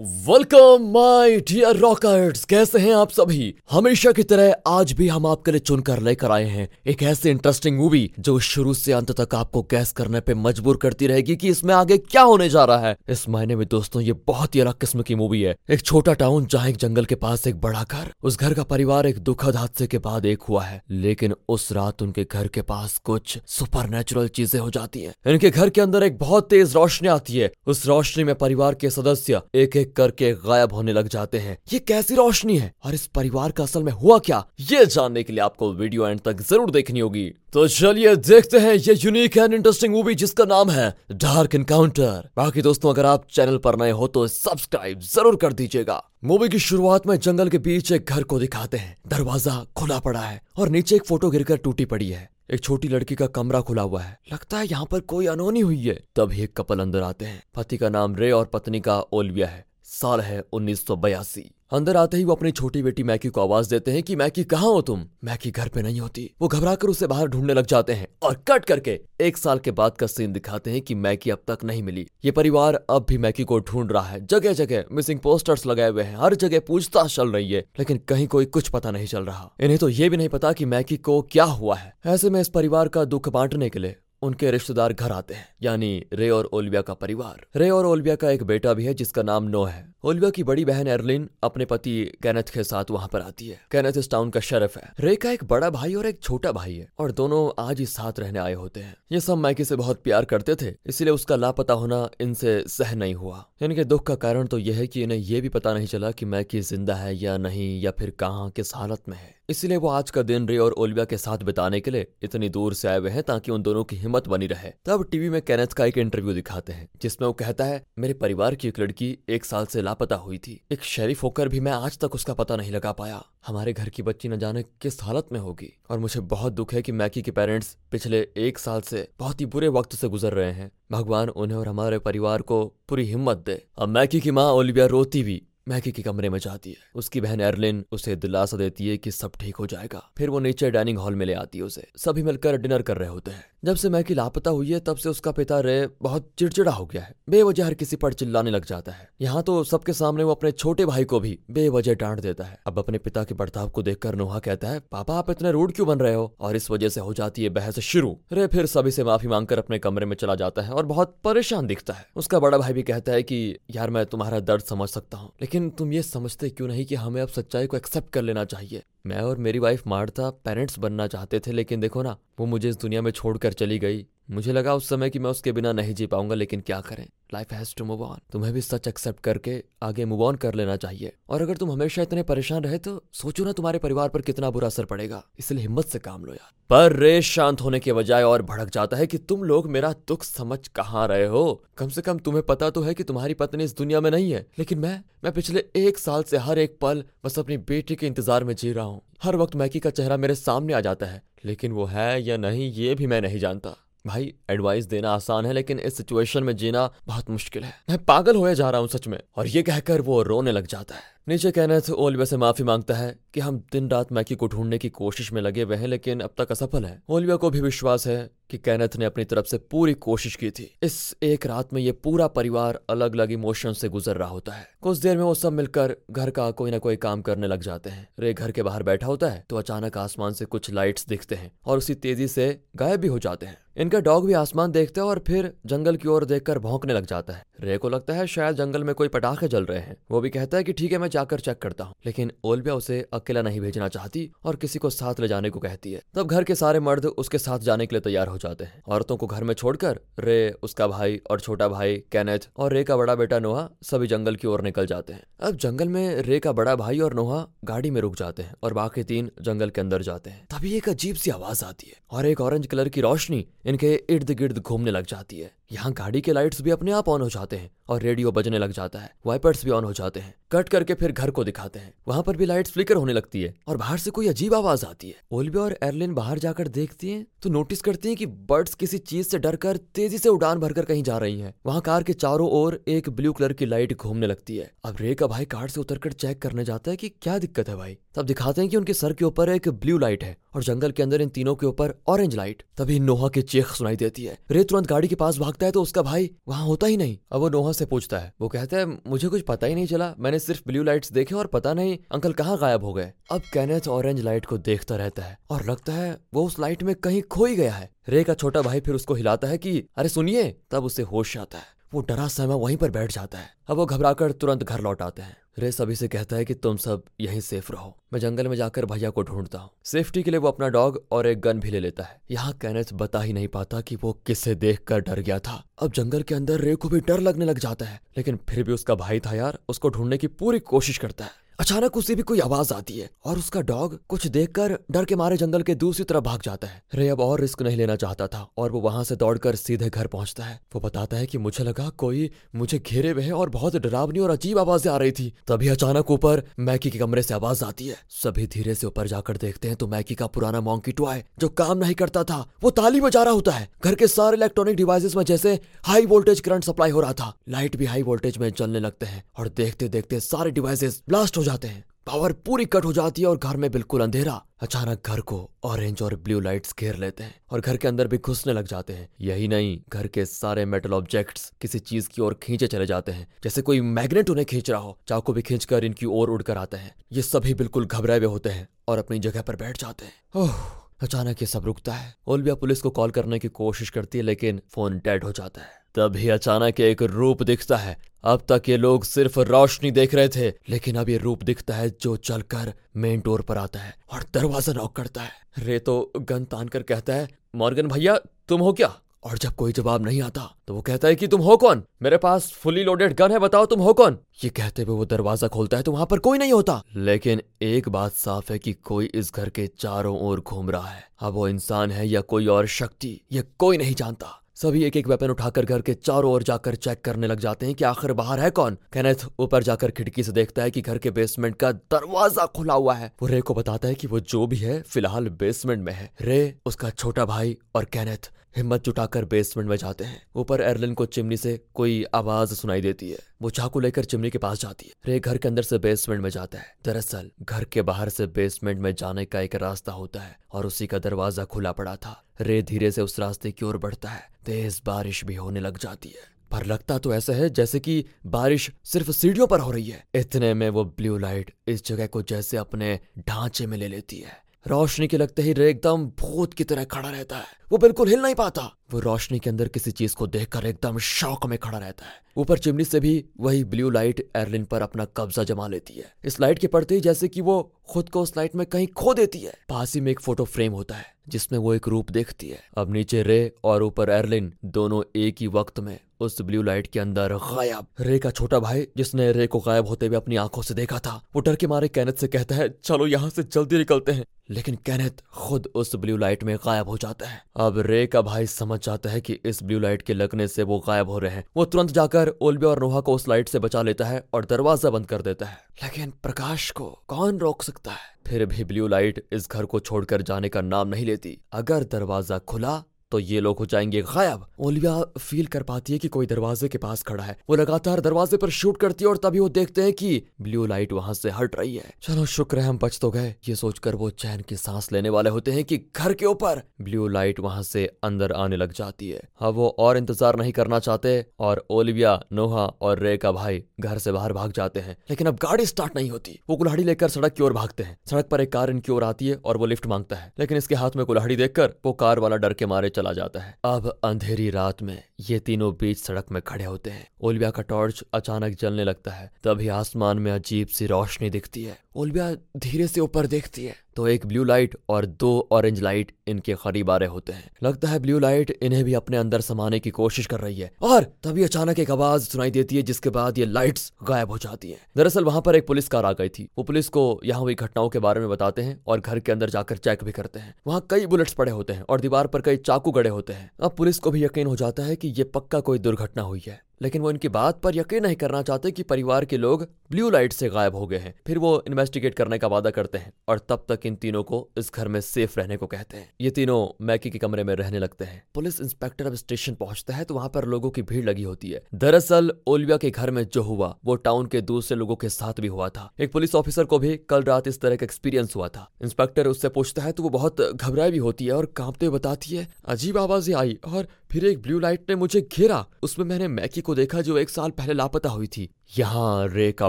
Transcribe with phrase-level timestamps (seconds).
[0.00, 3.54] Welcome my dear रॉकर्ट्स कैसे हैं आप सभी?
[3.70, 7.78] हमेशा की तरह आज भी हम आपके लिए चुनकर लेकर आए हैं एक ऐसी इंटरेस्टिंग
[7.78, 11.74] मूवी जो शुरू से अंत तक आपको गैस करने पे मजबूर करती रहेगी कि इसमें
[11.74, 15.02] आगे क्या होने जा रहा है। इस महीने में दोस्तों, ये बहुत ही अलग किस्म
[15.02, 18.38] की मूवी है। एक छोटा टाउन जहाँ एक जंगल के पास एक बड़ा घर, उस
[18.38, 22.26] घर का परिवार एक दुखद हादसे के बाद एक हुआ है। लेकिन उस रात उनके
[22.32, 26.50] घर के पास कुछ सुपर चीज़ें हो जाती है। इनके घर के अंदर एक बहुत
[26.50, 30.92] तेज रोशनी आती है। उस रोशनी में परिवार के सदस्य एक एक करके गायब होने
[30.92, 32.72] लग जाते हैं। ये कैसी रोशनी है?
[32.84, 34.44] और इस परिवार का असल में हुआ क्या?
[34.60, 38.74] ये जानने के लिए आपको वीडियो एंड तक ज़रूर देखनी होगी। तो चलिए देखते हैं
[38.74, 43.58] ये यूनिक एंड इंटरेस्टिंग मूवी जिसका नाम है डार्क इनकाउंटर बाकी दोस्तों, अगर आप चैनल
[43.58, 47.92] पर नए हो तो सब्सक्राइब ज़रूर कर दीजिएगा। मूवी की शुरुआत में जंगल के बीच
[47.92, 51.84] एक घर को दिखाते हैं। दरवाज़ा खुला पड़ा है और नीचे एक फ़ोटो गिरकर टूटी
[51.84, 55.26] पड़ी है। एक छोटी लड़की का कमरा खुला हुआ है। लगता है यहाँ पर कोई
[55.26, 58.80] अनहोनी हुई है। तभी एक कपल अंदर आते हैं। पति का नाम रे और पत्नी
[58.80, 63.02] का ओलविया है। साल है उन्नीस सौ बयासी। अंदर आते ही वो अपनी छोटी बेटी
[63.02, 65.04] मैकी को आवाज़ देते हैं कि, मैकी, कहाँ हो तुम?
[65.24, 68.64] मैकी घर पे नहीं होती। वो घबराकर उसे बाहर ढूँढने लग जाते हैं और कट
[68.64, 72.06] करके एक साल के बाद का सीन दिखाते हैं कि मैकी अब तक नहीं मिली।
[72.24, 76.02] ये परिवार अब भी मैकी को ढूंढ रहा है। जगह जगह मिसिंग पोस्टर्स लगाए हुए
[76.02, 79.52] हैं। हर जगह पूछताछ चल रही है, लेकिन कहीं कोई कुछ पता नहीं चल रहा।
[79.60, 82.48] इन्हें तो ये भी नहीं पता की मैकी को क्या हुआ है। ऐसे में इस
[82.48, 86.80] परिवार का दुख बांटने के लिए उनके रिश्तेदार घर आते हैं, यानी रे और ओलविया
[86.82, 90.30] का परिवार। रे और ओलविया का एक बेटा भी है, जिसका नाम नो है। ओलविया
[90.30, 94.10] की बड़ी बहन एरलिन अपने पति कैनेथ के साथ वहाँ पर आती है। कैनेथ इस
[94.10, 97.12] टाउन का शरफ है। रे का एक बड़ा भाई और एक छोटा भाई है, और
[97.12, 100.54] दोनों आज ही साथ रहने आए होते हैं। ये सब मैकी से बहुत प्यार करते
[100.54, 104.76] थे, इसलिए उसका लापता होना इनसे सह नहीं हुआ। इनके दुख का कारण तो यह
[104.76, 107.90] है कि इन्हें यह भी पता नहीं चला कि मैकी ज़िंदा है या नहीं, या
[107.90, 111.16] फिर कहाँ, किस हालत में है। इसलिए वो आज का दिन रे और ओलविया के
[111.16, 114.28] साथ बिताने के लिए इतनी दूर से आए हुए हैं, ताकि उन दोनों की हिम्मत
[114.28, 117.84] बनी रहे। तब टीवी में कैनेथ का एक इंटरव्यू दिखाते हैं, जिसमें वो कहता है,
[117.98, 121.60] मेरे परिवार की एक लड़की एक साल से लापता हुई थी। एक शरीफ होकर भी
[121.60, 125.02] मैं आज तक उसका पता नहीं लगा पाया। हमारे घर की बच्ची न जाने किस
[125.02, 128.80] हालत में होगी। और मुझे बहुत दुख है कि मैकी के पेरेंट्स पिछले एक साल
[128.80, 132.74] से बहुत ही बुरे वक्त से गुजर रहे हैं। भगवान उन्हें और हमारे परिवार को
[132.88, 136.70] पूरी हिम्मत दे। अब मैकी की माँ ओलिविया रोती भी मैकी के कमरे में जाती
[136.70, 140.38] है। उसकी बहन एरलिन उसे दिलासा देती है कि सब ठीक हो जाएगा। फिर वो
[140.38, 143.44] नीचे डाइनिंग हॉल में ले आती है उसे। सभी मिलकर डिनर कर रहे होते हैं।
[143.64, 147.02] जब से मैकी लापता हुई है, तब से उसका पिता रे बहुत चिड़चिड़ा हो गया
[147.02, 150.52] है। बेवजह हर किसी पर चिल्लाने लग जाता है। यहाँ तो सबके सामने वो अपने
[150.52, 154.14] छोटे भाई को भी बेवजह डांट देता है। अब अपने पिता के बर्ताव को देखकर
[154.14, 156.34] नोहा कहता है, पापा, आप इतने रूड क्यों बन रहे हो?
[156.40, 159.58] और इस वजह से हो जाती है बहस शुरू। रे फिर सभी से माफ़ी मांगकर
[159.58, 162.82] अपने कमरे में चला जाता है और बहुत परेशान दिखता है। उसका बड़ा भाई भी
[162.82, 166.68] कहता है की, यार, मैं तुम्हारा दर्द समझ सकता हूँ, लेकिन तुम ये समझते क्यों
[166.68, 168.82] नहीं कि हमें अब सच्चाई को एक्सेप्ट कर लेना चाहिए?
[169.08, 172.76] मैं और मेरी वाइफ मार्था पेरेंट्स बनना चाहते थे, लेकिन देखो ना, वो मुझे इस
[172.76, 176.06] दुनिया में छोड़कर चली गई। मुझे लगा उस समय कि मैं उसके बिना नहीं जी
[176.06, 177.06] पाऊँगा, लेकिन क्या करें?
[177.34, 180.76] Life has to move on तुम्हें भी सच एक्सेप्ट करके आगे मूव ऑन कर लेना
[180.76, 184.50] चाहिए। और अगर तुम हमेशा इतने परेशान रहे तो सोचो ना तुम्हारे परिवार पर कितना
[184.50, 188.22] बुरा असर पड़ेगा। इसलिए हिम्मत से काम लो यार। पर रे शांत होने के बजाय
[188.22, 192.02] और भड़क जाता है कि तुम लोग मेरा दुख समझ कहाँ रहे हो। कम से
[192.02, 195.02] कम तुम्हें पता तो है कि तुम्हारी पत्नी इस दुनिया में नहीं है, लेकिन मैं
[195.24, 198.72] मैं पिछले एक साल से हर एक पल बस अपनी बेटी के इंतज़ार में जी
[198.72, 202.22] रहा हूँ। हर वक्त मैकी का चेहरा मेरे सामने आ जाता है, लेकिन वो है
[202.22, 203.76] या नहीं, ये भी मैं नहीं जानता।
[204.06, 208.36] भाई एडवाइस देना आसान है, लेकिन इस सिचुएशन में जीना बहुत मुश्किल है। मैं पागल
[208.36, 211.50] होया जा रहा हूँ सच में, और ये कहकर वो रोने लग जाता है। नीचे
[211.50, 214.88] कहने से ओलिविया से माफ़ी माँगता है कि हम दिन रात मैकी को ढूँढने की
[214.88, 218.30] कोशिश में लगे हुए हैं, लेकिन अब तक असफल है। ओलिविया को भी विश्वास है
[218.50, 221.92] कि कैनेथ ने अपनी तरफ़ से पूरी कोशिश की थी। इस एक रात में ये
[221.92, 225.52] पूरा परिवार अलग अलग इमोशन से गुजर रहा होता है। कुछ देर में वो सब
[225.52, 228.82] मिलकर घर का कोई ना कोई काम करने लग जाते हैं। रे घर के बाहर
[228.82, 232.60] बैठा होता है तो अचानक आसमान से कुछ लाइट्स दिखते हैं और उसी तेज़ी से
[232.76, 236.08] गायब भी हो जाते हैं। इनका डॉग भी आसमान देखता है और फिर जंगल की
[236.08, 239.48] ओर देखकर भौंकने लग जाता है। रे को लगता है शायद जंगल में कोई पटाखे
[239.48, 241.94] जल रहे हैं। वो भी कहता है कि ठीक है, मैं जाकर चेक करता हूँ।
[242.06, 245.92] लेकिन ओलबिया उसे अकेला नहीं भेजना चाहती और किसी को साथ ले जाने को कहती
[245.92, 248.82] है। तब घर के सारे मर्द उसके साथ जाने के लिए तैयार हो जाते हैं।
[248.88, 252.96] औरतों को घर में छोड़कर रे, उसका भाई और छोटा भाई, कैनेथ और रे का
[252.96, 256.52] बड़ा बेटा नोहा सभी जंगल की ओर निकल जाते हैं। अब जंगल में रे का
[256.52, 260.02] बड़ा भाई और नोहा गाड़ी में रुक जाते हैं और बाकी तीन जंगल के अंदर
[260.02, 263.46] जाते हैं। तभी एक अजीब सी आवाज़ आती है और एक ऑरेंज कलर की रोशनी
[263.66, 267.20] इनके इर्द गिर्द घूमने लग जाती है। यहाँ गाड़ी के लाइट्स भी अपने आप ऑन
[267.20, 270.34] हो जाते हैं और रेडियो बजने लग जाता है, वाइपर्स भी ऑन हो जाते हैं।
[270.52, 273.54] कट करके फिर घर को दिखाते हैं। वहाँ पर भी लाइट्स फ्लिकर होने लगती है
[273.68, 277.26] और बाहर से कोई अजीब आवाज़ आती है। ओलबे और एरलिन बाहर जाकर देखती हैं
[277.42, 281.02] तो नोटिस करती हैं कि बर्ड्स किसी चीज़ से डरकर तेज़ी से उड़ान भरकर कहीं
[281.02, 284.56] जा रही हैं। वहाँ कार के चारों ओर एक ब्लू कलर की लाइट घूमने लगती
[284.56, 287.68] है। अब रे का भाई कार से उतरकर चेक करने जाता है कि क्या दिक्कत
[287.68, 290.62] है भाई। तब दिखाते हैं कि उनके सर के ऊपर एक ब्लू लाइट है और
[290.62, 294.24] जंगल के अंदर इन तीनों के ऊपर ऑरेंज लाइट। तभी नोहा की चीख सुनाई देती
[294.24, 297.18] है। रे तुरंत गाड़ी के पास भागता है तो उसका भाई वहाँ होता ही नहीं।
[297.32, 300.14] अब वो नोहा से पूछता है। वो कहता है, मुझे कुछ पता ही नहीं चला।
[300.18, 303.88] मैंने सिर्फ़ ब्लू लाइट्स देखे और पता नहीं अंकल कहाँ गायब हो गए। अब कैनेथ
[303.88, 307.44] ऑरेंज लाइट को देखता रहता है और लगता है वो उस लाइट में कहीं खो
[307.44, 310.84] ही गया है। रे का छोटा भाई फिर उसको हिलाता है कि, अरे सुनिए। तब
[310.84, 314.32] उसे होश आता है। वो डरा सहमा वहीं पर बैठ जाता है। अब वो घबराकर
[314.32, 317.72] तुरंत घर लौट आते हैं। रे सभी से कहता है कि तुम सब यहीं सेफ़
[317.72, 321.02] रहो। मैं जंगल में जाकर भैया को ढूंढता हूँ। सेफ्टी के लिए वो अपना डॉग
[321.12, 324.12] और एक गन भी ले लेता है। यहाँ कैनेथ बता ही नहीं पाता कि वो
[324.26, 327.44] किसे देख कर डर गया था। अब जंगल के अंदर रे को भी डर लगने
[327.44, 330.98] लग जाता है, लेकिन फिर भी उसका भाई था यार उसको ढूँढने की पूरी कोशिश
[330.98, 335.04] करता है। अचानक उसे भी कोई आवाज़ आती है और उसका डॉग कुछ देखकर डर
[335.04, 337.96] के मारे जंगल के दूसरी तरफ़ भाग जाता है। रे अब और रिस्क नहीं लेना
[337.96, 341.38] चाहता था और वो वहाँ से दौड़कर सीधे घर पहुँचता है। वो बताता है कि
[341.38, 345.12] मुझे लगा कोई मुझे घेरे हुए है और बहुत डरावनी और अजीब आवाज़ें आ रही
[345.12, 349.06] थी। तभी अचानक ऊपर मैकी के कमरे से आवाज़ आती है। सभी धीरे से ऊपर
[349.08, 352.70] जाकर देखते हैं तो मैकी का पुराना मॉन्की टॉय जो काम नहीं करता था। वो
[352.70, 356.64] ताली बजा रहा होता है। घर के सारे इलेक्ट्रॉनिक डिवाइसेस में जैसे हाई वोल्टेज करंट
[356.64, 360.20] सप्लाई हो रहा था। लाइट भी हाई वोल्टेज में चलने लगते हैं और देखते देखते
[360.20, 363.70] सारे डिवाइसेस ब्लास्ट हो जाते हैं। पावर पूरी कट हो जाती है और घर में
[363.70, 367.88] बिल्कुल अंधेरा। अचानक घर को ऑरेंज और ब्लू लाइट्स घेर लेते हैं और घर के
[367.88, 372.08] अंदर भी घुसने लग जाते हैं। यही नहीं, घर के सारे मेटल ऑब्जेक्ट्स किसी चीज़
[372.08, 375.42] की ओर खींचे चले जाते हैं। जैसे कोई मैग्नेट उन्हें खींच रहा हो, चाकू भी
[375.42, 379.18] खींचकर इनकी ओर उड़कर आते हैं। ये सभी बिल्कुल घबराए हुए होते हैं और अपनी
[379.18, 380.54] जगह पर बैठ जाते हैं। ओह,
[381.00, 384.60] अचानक ये सब रुकता है। ओलबिया पुलिस को कॉल करने की कोशिश करती है, लेकिन
[384.70, 389.04] फ़ोन डेड हो जाता है। तभी अचानक एक रूप दिखता है। अब तक ये लोग
[389.04, 393.42] सिर्फ़ रोशनी देख रहे थे, लेकिन अब ये रूप दिखता है जो चलकर मेन डोर
[393.42, 397.28] पर आता है और दरवाज़ा नॉक करता है। रे तो गन तान कर कहता है,
[397.56, 398.16] मॉर्गन भैया,
[398.48, 398.94] तुम हो क्या?
[399.24, 401.82] और जब कोई जवाब नहीं आता तो वो कहता है कि, तुम हो कौन?
[402.02, 404.18] मेरे पास फुली लोडेड गन है, बताओ तुम हो कौन?
[404.44, 407.88] ये कहते हुए वो दरवाज़ा खोलता है तो वहाँ पर कोई नहीं होता। लेकिन एक
[407.88, 411.48] बात साफ़ है कि कोई इस घर के चारों ओर घूम रहा है। अब वो
[411.48, 415.64] इंसान है या कोई और शक्ति, ये कोई नहीं जानता। सभी एक एक वेपन उठाकर
[415.64, 418.78] घर के चारों ओर जाकर चेक करने लग जाते हैं कि आखिर बाहर है कौन?
[418.92, 422.94] कैनेथ ऊपर जाकर खिड़की से देखता है कि घर के बेसमेंट का दरवाज़ा खुला हुआ
[422.94, 426.10] है। वो रे को बताता है कि वो जो भी है, फ़िलहाल बेसमेंट में है।
[426.20, 431.06] रे उसका छोटा भाई और कैनेथ हिम्मत जुटाकर बेसमेंट में जाते हैं। ऊपर एयरलिन को
[431.06, 434.92] चिमनी से कोई आवाज़ सुनाई देती है। वो चाकू लेकर चिमनी के पास जाती है।
[435.06, 438.80] रे घर के अंदर से बेसमेंट में जाता है। दरअसल, घर के बाहर से बेसमेंट
[438.80, 442.62] में जाने का एक रास्ता होता है और उसी का दरवाज़ा खुला पड़ा था। रे
[442.62, 446.38] धीरे से उस रास्ते की ओर बढ़ता है। तेज बारिश भी होने लग जाती है।
[446.50, 450.54] पर लगता तो ऐसा है जैसे कि बारिश सिर्फ़ सीढ़ियों पर हो रही है। इतने
[450.54, 455.08] में वो ब्लू लाइट इस जगह को जैसे अपने ढांचे में ले लेती है। रोशनी
[455.08, 458.34] के लगते ही रे एकदम भूत की तरह खड़ा रहता है। वो बिल्कुल हिल नहीं
[458.34, 462.12] पाता। वो रोशनी के अंदर किसी चीज़ को देखकर एकदम शौक में खड़ा रहता है।
[462.36, 466.40] ऊपर चिमनी से भी वही ब्लू लाइट एयरलिन पर अपना कब्जा जमा लेती है। इस
[466.40, 469.38] लाइट के पड़ते ही जैसे कि वो खुद को उस लाइट में कहीं खो देती
[469.38, 472.62] है। पास ही में एक फ़ोटो फ्रेम होता है, जिसमें वो एक रूप देखती है।
[472.78, 477.00] अब नीचे रे और ऊपर एयरलिन दोनों एक ही वक्त में उस ब्लू लाइट के
[477.00, 480.74] अंदर गायब। रे का छोटा भाई, जिसने रे को गायब होते हुए अपनी आँखों से
[480.74, 484.12] देखा था, वो डर के मारे कैनेथ से कहता है, चलो यहाँ से जल्दी निकलते
[484.12, 488.22] हैं। लेकिन कैनेथ खुद उस ब्लू लाइट में गायब हो जाता है। अब रे का
[488.22, 491.30] भाई समझ जाता है कि इस ब्लू लाइट के लगने से वो गायब हो रहे
[491.30, 494.44] हैं। वो तुरंत जाकर ओलबिया और नोहा को उस लाइट से बचा लेता है और
[494.44, 498.16] दरवाज़ा बंद कर देता है। लेकिन प्रकाश को कौन रोक सकता है?
[498.26, 502.38] फिर भी ब्लू लाइट इस घर को छोड़कर जाने का नाम नहीं लेती। अगर दरवाज़ा
[502.38, 506.68] खुला तो ये लोग हो जाएँगे गायब। ओलिया फील कर पाती है कि कोई दरवाजे
[506.68, 509.82] के पास खड़ा है। वो लगातार दरवाजे पर शूट करती है और तभी वो देखते
[509.82, 513.10] हैं कि ब्लू लाइट वहाँ से हट रही है। चलो, शुक्र है हम बच तो
[513.10, 516.62] गए। ये सोचकर वो चैन की सांस लेने वाले होते हैं कि घर के ऊपर
[516.80, 520.78] ब्लू लाइट वहाँ से अंदर आने लग जाती है। अब वो और इंतज़ार नहीं करना
[520.78, 525.26] चाहते और ओलिविया, नोहा और रे का भाई घर से बाहर भाग जाते हैं। लेकिन
[525.26, 528.40] अब गाड़ी स्टार्ट नहीं होती। वो कुल्हाड़ी लेकर सड़क की ओर भागते हैं। सड़क पर
[528.40, 531.04] एक कार इनकी ओर आती है और वो लिफ्ट माँगता है। लेकिन इसके हाथ में
[531.06, 535.02] कुल्हाड़ी देखकर वो कार वाला डर के मारे चला जाता है। अब अंधेरी रात में
[535.20, 539.32] ये तीनों बीच सड़क में खड़े होते हैं। ओलबिया का टॉर्च अचानक जलने लगता है।
[539.44, 544.08] तभी आसमान में अजीब सी रोशनी दिखती है। ओलबिया धीरे से ऊपर देखती है। तो
[544.08, 547.98] एक ब्लू लाइट और दो ऑरेंज लाइट इनके करीब आ रहे होते हैं। लगता है
[547.98, 551.78] ब्लू लाइट इन्हें भी अपने अंदर समाने की कोशिश कर रही है। और तभी अचानक
[551.78, 555.42] एक आवाज़ सुनाई देती है, जिसके बाद ये लाइट्स गायब हो जाती है। दरअसल वहाँ
[555.42, 558.20] पर एक पुलिस कार आ गई थी। वो पुलिस को यहाँ हुई घटनाओं के बारे
[558.20, 561.32] में बताते हैं और घर के अंदर जाकर चेक भी करते हैं। वहाँ कई बुलेट्स
[561.32, 564.24] पड़े होते हैं और दीवार पर कई चाकू गड़े होते हैं। अब पुलिस को भी
[564.24, 567.60] यकीन हो जाता है कि ये पक्का कोई दुर्घटना हुई है। लेकिन वो इनकी बात
[567.60, 570.98] पर यकीन नहीं करना चाहते कि परिवार के लोग ब्लू लाइट से गायब हो गए
[570.98, 574.48] हैं। फिर वो इन्वेस्टिगेट करने का वादा करते हैं और तब तक इन तीनों को
[574.58, 577.78] इस घर में सेफ़ रहने को कहते हैं। ये तीनों मैकी के कमरे में रहने
[577.78, 581.22] लगते हैं। पुलिस इंस्पेक्टर अब स्टेशन पहुँचता है तो वहाँ पर लोगों की भीड़ लगी
[581.22, 585.08] होती है। दरअसल ओलिया के घर में जो हुआ, वो टाउन के दूसरे लोगों के
[585.08, 588.36] साथ भी हुआ था। एक पुलिस ऑफिसर को भी कल रात इस तरह का एक्सपीरियंस
[588.36, 591.86] हुआ था। इंस्पेक्टर उससे पूछता है तो वो बहुत घबराई भी होती है और कांपते
[591.86, 596.04] हुए बताती है, अजीब आवाज़ें आई और फिर एक ब्लू लाइट ने मुझे घेरा। उसमें
[596.06, 599.68] मैंने मैकी को देखा जो एक साल पहले लापता हुई थी। यहाँ रे का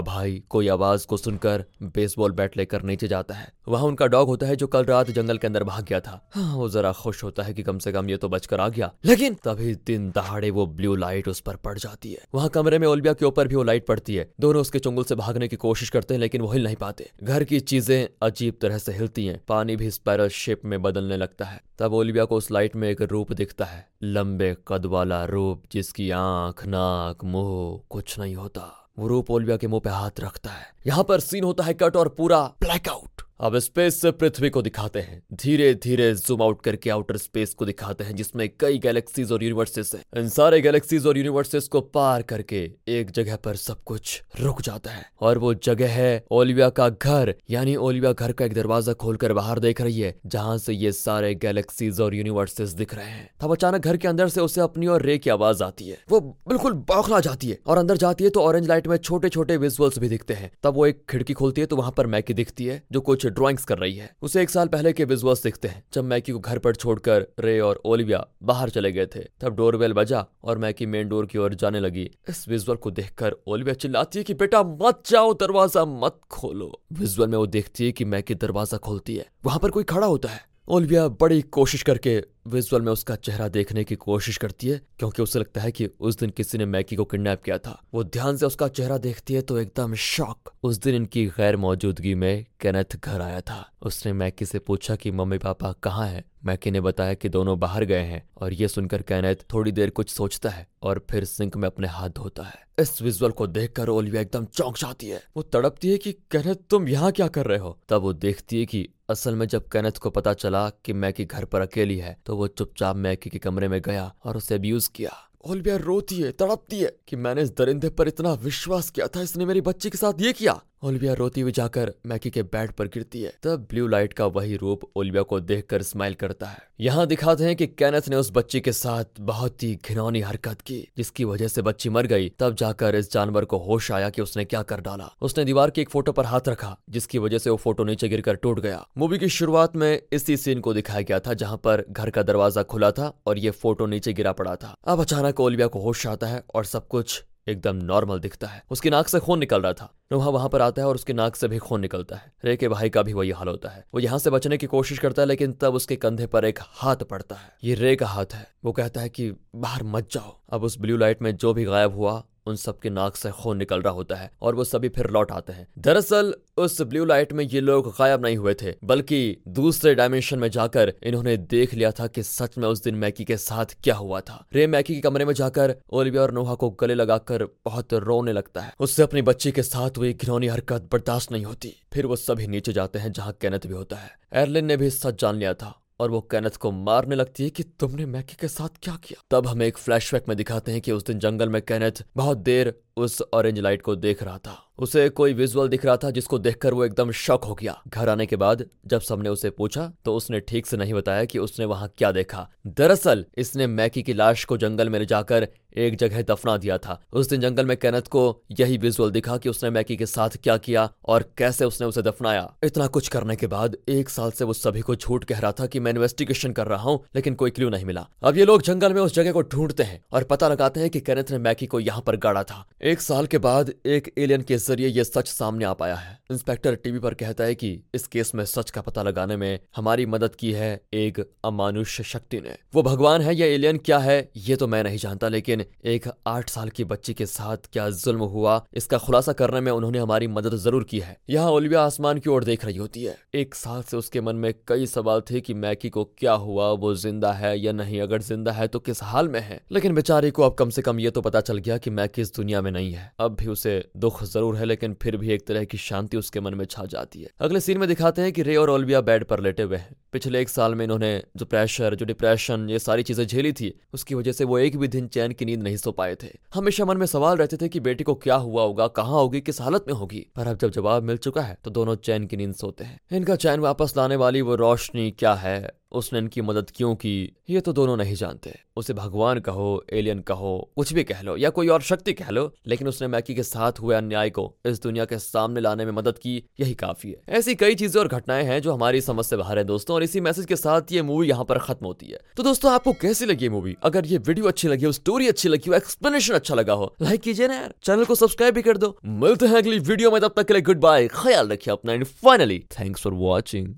[0.00, 4.46] भाई कोई आवाज़ को सुनकर बेसबॉल बैट लेकर नीचे जाता है। वहाँ उनका डॉग होता
[4.46, 7.42] है जो कल रात जंगल के अंदर भाग गया था। हाँ वो जरा खुश होता
[7.42, 10.66] है कि कम से कम ये तो बचकर आ गया। लेकिन तभी दिन दहाड़े वो
[10.66, 13.62] ब्लू लाइट उस पर पड़ जाती है। वहाँ कमरे में ओलिया के ऊपर भी वो
[13.62, 16.64] लाइट पड़ती है। दोनों उसके चुंगल से भागने की कोशिश करते हैं, लेकिन वो हिल
[16.64, 20.82] नहीं पाते। घर की चीज़ें अजीब तरह से हिलती है। पानी भी स्पायरल शेप में
[20.82, 24.86] बदलने लगता है। तब ओलिविया को उस लाइट में एक रूप दिखता है। लंबे कद
[24.86, 29.90] वाला रूप जिसकी आँख, नाक, मुँह कुछ नहीं होता। वो रूप ओलिविया के मुँह पे
[29.90, 33.09] हाथ रखता है। यहाँ पर सीन होता है कट और पूरा ब्लैकआउट।
[33.40, 37.64] अब स्पेस से पृथ्वी को दिखाते हैं। धीरे धीरे जूम आउट करके आउटर स्पेस को
[37.64, 42.22] दिखाते हैं, जिसमें कई गैलेक्सीज और यूनिवर्सेस हैं। इन सारे गैलेक्सीज और यूनिवर्सेस को पार
[42.22, 46.88] करके एक जगह पर सब कुछ रुक जाता है। और वो जगह है ओलिविया का
[46.88, 50.92] घर, यानी ओलिविया घर का एक दरवाज़ा खोलकर बाहर देख रही है, जहाँ से ये
[50.92, 54.86] सारे गैलेक्सीज और यूनिवर्सेस दिख रहे हैं। तब अचानक घर के अंदर से उसे अपनी
[54.86, 58.30] और रे की आवाज़ आती है। वो बिल्कुल बौखला जाती है, और अंदर जाती है
[58.30, 61.60] तो ऑरेंज लाइट में छोटे छोटे विजुअल्स भी दिखते हैं। तब वो एक खिड़की खोलती
[61.60, 64.50] है तो वहाँ पर मैकी दिखती है, जो कुछ ड्राइंग्स कर रही है, उसे एक
[64.50, 68.26] साल पहले के विजुअल्स दिखते हैं, जब मैकी को घर पर छोड़कर रे और ओलिविया
[68.42, 72.10] बाहर चले गए थे। तब डोरबेल बजा और मैकी मेन डोर की ओर जाने लगी।
[72.28, 77.28] इस विजुअल को देखकर ओलिविया चिल्लाती है कि, बेटा, मत जाओ, दरवाज़ा मत खोलो। विजुअल
[77.28, 80.49] में वो देखती है कि मैकी दरवाज़ा खोलती है। वहाँ पर कोई खड़ा होता है।
[80.70, 82.10] ओलिविया बड़ी कोशिश करके
[82.46, 86.18] विजुअल में उसका चेहरा देखने की कोशिश करती है, क्योंकि उसे लगता है कि उस
[86.18, 89.40] दिन किसी ने मैकी को किडनैप किया था। वो ध्यान से उसका चेहरा देखती है
[89.42, 94.46] तो एकदम शॉक। उस दिन इनकी गैर मौजूदगी में कैनेथ घर आया था। उसने मैकी
[94.46, 96.24] से पूछा कि मम्मी पापा कहाँ हैं?
[96.42, 100.10] मैकी ने बताया कि दोनों बाहर गए हैं और ये सुनकर कैनेथ थोड़ी देर कुछ
[100.10, 104.22] सोचता है और फिर सिंक में अपने हाथ धोता है। इस विजुअल को देखकर ओलिविया
[104.22, 107.76] एकदम चौंक जाती है। वो तड़पती है कि कैनेथ, तुम यहाँ क्या कर रहे हो?
[107.88, 111.44] तब वो देखती है कि असल में जब कैनेथ को पता चला कि मैकी घर
[111.44, 115.16] पर अकेली है तो वो चुपचाप मैकी के कमरे में गया और उसे अब्यूज किया।
[115.44, 119.44] ओलिविया रोती है, तड़पती है कि मैंने इस दरिंदे पर इतना विश्वास किया था, इसने
[119.44, 123.22] मेरी बच्ची के साथ ये किया। ओलिविया रोती हुई जाकर मैकी के बेड पर गिरती
[123.22, 127.44] है। तब ब्लू लाइट का वही रूप ओलिविया को देखकर स्माइल करता है। यहाँ दिखाते
[127.44, 131.48] हैं कि कैनेथ ने उस बच्ची के साथ बहुत ही घिनौनी हरकत की, जिसकी वजह
[131.48, 134.80] से बच्ची मर गई। तब जाकर इस जानवर को होश आया कि उसने क्या कर
[134.80, 138.08] डाला। उसने दीवार की एक फ़ोटो पर हाथ रखा, जिसकी वजह से वो फ़ोटो नीचे
[138.08, 141.84] गिरकर टूट गया। मूवी की शुरुआत में इसी सीन को दिखाया गया था, जहाँ पर
[141.90, 145.66] घर का दरवाज़ा खुला था और ये फ़ोटो नीचे गिरा पड़ा था। अब अचानक ओलिविया
[145.66, 149.38] को होश आता है और सब कुछ एकदम नॉर्मल दिखता है। उसकी नाक से खून
[149.38, 152.16] निकल रहा था। नोहा वहाँ पर आता है और उसकी नाक से भी खून निकलता
[152.16, 154.66] है। रे के भाई का भी वही हाल होता है। वो यहाँ से बचने की
[154.66, 158.06] कोशिश करता है, लेकिन तब उसके कंधे पर एक हाथ पड़ता है। ये रे का
[158.06, 161.54] हाथ है। वो कहता है कि बाहर मत जाओ। अब उस ब्लू लाइट में जो
[161.54, 164.88] भी गायब हुआ उन सबके नाक से खून निकल रहा होता है और वो सभी
[164.88, 168.74] फिर लौट आते हैं। दरअसल, उस ब्लू लाइट में ये लोग गायब नहीं हुए थे,
[168.84, 173.24] बल्कि दूसरे डायमेंशन में जाकर इन्होंने देख लिया था कि सच में उस दिन मैकी
[173.24, 176.70] के साथ क्या हुआ था। रे मैकी के कमरे में जाकर ओलिविया और नोहा को
[176.70, 181.32] गले लगाकर बहुत रोने लगता है। उससे अपनी बच्ची के साथ हुई घिनौनी हरकत बर्दाश्त
[181.32, 184.76] नहीं होती। फिर वो सभी नीचे जाते हैं जहाँ कैनत भी होता है। एयरलिन ने
[184.76, 188.36] भी सच जान लिया था। और वो कैनथ को मारने लगती है कि तुमने मैकी
[188.40, 189.22] के साथ क्या किया?
[189.30, 192.82] तब हमें एक फ्लैशबैक में दिखाते हैं कि उस दिन जंगल में कैनथ बहुत देर
[192.96, 196.74] उस ऑरेंज लाइट को देख रहा था। उसे कोई विजुअल दिख रहा था जिसको देखकर
[196.74, 200.40] वो एकदम शॉक हो गया। घर आने के बाद जब सबने उसे पूछा तो उसने
[200.40, 204.56] ठीक से नहीं बताया कि उसने वहाँ क्या देखा। दरअसल, इसने मैकी की लाश को
[204.56, 208.22] जंगल में ले जाकर एक जगह दफना दिया था। उस दिन जंगल में कैनत को
[208.50, 212.52] यही विजुअल दिखा कि उसने मैकी के साथ क्या किया और कैसे उसने उसे दफनाया।
[212.64, 215.66] इतना कुछ करने के बाद एक साल से वो सभी को झूठ कह रहा था
[215.66, 218.94] कि मैं इन्वेस्टिगेशन कर रहा हूँ, लेकिन कोई क्ल्यू नहीं मिला। अब ये लोग जंगल
[218.94, 221.80] में उस जगह को ढूंढते हैं और पता लगाते हैं कि कैनथ ने मैकी को
[221.80, 225.64] यहाँ पर गाड़ा था। एक साल के बाद एक एलियन के ज़रिए यह सच सामने
[225.64, 229.02] आ पाया है। इंस्पेक्टर टीवी पर कहता है कि इस केस में सच का पता
[229.02, 233.78] लगाने में हमारी मदद की है एक अमानुष्य शक्ति ने। वो भगवान है या एलियन
[233.80, 237.68] क्या है, ये तो मैं नहीं जानता, लेकिन एक आठ साल की बच्ची के साथ
[237.72, 241.82] क्या जुल्म हुआ, इसका खुलासा करने में उन्होंने हमारी मदद ज़रूर की है। यहाँ ओलिविया
[241.82, 245.22] आसमान की ओर देख रही होती है। एक साल से उसके मन में कई सवाल
[245.30, 248.00] थे कि मैकी को क्या हुआ, वो ज़िंदा है या नहीं?
[248.00, 249.60] अगर ज़िंदा है तो किस हाल में है?
[249.72, 252.34] लेकिन बेचारी को अब कम से कम ये तो पता चल गया कि मैकी इस
[252.36, 255.64] दुनिया में नहीं है। अब भी उसे दुख ज़रूर है, लेकिन फिर भी एक तरह
[255.64, 258.56] की शांति उसके मन में छा जाती है। अगले सीन में दिखाते हैं कि रे
[258.56, 262.06] और ओलविया बेड पर लेटे हुए हैं। पिछले एक साल में इन्होंने जो प्रेशर जो
[262.06, 265.44] डिप्रेशन ये सारी चीज़ें झेली थी, उसकी वजह से वो एक भी दिन चैन की
[265.44, 268.34] नींद नहीं सो पाए थे। हमेशा मन में सवाल रहते थे कि बेटी को क्या
[268.36, 270.26] हुआ होगा, कहाँ होगी, किस हालत में होगी?
[270.36, 273.36] पर अब जब जवाब मिल चुका है तो दोनों चैन की नींद सोते हैं। इनका
[273.36, 275.68] चैन वापस लाने वाली वो रोशनी क्या है?
[275.92, 277.36] उसने इनकी मदद क्यों की?
[277.50, 281.50] ये तो दोनों नहीं जानते। उसे भगवान कहो एलियन कहो, कुछ भी कह लो, या
[281.50, 285.04] कोई और शक्ति कह लो, लेकिन उसने मैकी के साथ हुए अन्याय को इस दुनिया
[285.04, 288.60] के सामने लाने में मदद की, यही काफ़ी है। ऐसी कई चीज़ें और घटनाएँ हैं
[288.62, 291.44] जो हमारी समझ से बाहर है, दोस्तों और इसी मैसेज के साथ ये मूवी यहाँ
[291.44, 293.76] पर खत्म होती है। तो दोस्तों, आपको कैसी लगी मूवी?
[293.82, 297.20] अगर ये वीडियो अच्छी लगी हो स्टोरी अच्छी लगी हो एक्सप्लेनेशन अच्छा लगा हो लाइक
[297.20, 300.32] कीजिए ना यार। चैनल को सब्सक्राइब भी कर दो। मिलते हैं अगली वीडियो में, तब
[300.36, 303.74] तक के लिए गुड बाय ख्याल रखिए अपना। And finally thanks for watching